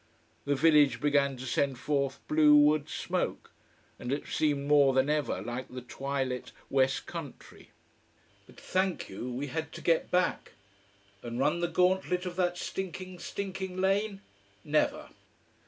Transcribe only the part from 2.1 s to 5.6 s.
blue wood smoke, and it seemed more than ever